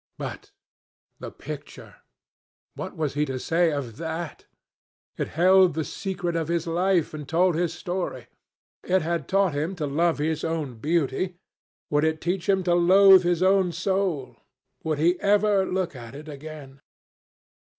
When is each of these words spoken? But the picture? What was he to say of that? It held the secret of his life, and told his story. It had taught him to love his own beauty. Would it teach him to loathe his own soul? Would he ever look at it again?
But 0.17 0.49
the 1.19 1.29
picture? 1.29 1.97
What 2.73 2.97
was 2.97 3.13
he 3.13 3.23
to 3.25 3.37
say 3.37 3.71
of 3.71 3.97
that? 3.97 4.47
It 5.15 5.27
held 5.37 5.75
the 5.75 5.83
secret 5.83 6.35
of 6.35 6.47
his 6.47 6.65
life, 6.65 7.13
and 7.13 7.29
told 7.29 7.53
his 7.53 7.71
story. 7.71 8.25
It 8.83 9.03
had 9.03 9.27
taught 9.27 9.53
him 9.53 9.75
to 9.75 9.85
love 9.85 10.17
his 10.17 10.43
own 10.43 10.79
beauty. 10.79 11.37
Would 11.91 12.03
it 12.03 12.19
teach 12.19 12.49
him 12.49 12.63
to 12.63 12.73
loathe 12.73 13.21
his 13.21 13.43
own 13.43 13.71
soul? 13.73 14.37
Would 14.83 14.97
he 14.97 15.19
ever 15.19 15.67
look 15.67 15.95
at 15.95 16.15
it 16.15 16.27
again? 16.27 16.81